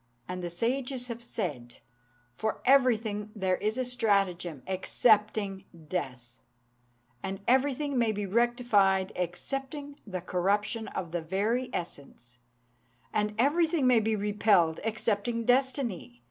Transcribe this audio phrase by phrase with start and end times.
[0.27, 1.75] And the sages have said,
[2.33, 6.41] 'For everything there is a stratagem, excepting death;
[7.21, 12.39] and everything may be rectified excepting the corruption of the very essence;
[13.13, 16.19] and everything may be repelled excepting destiny.'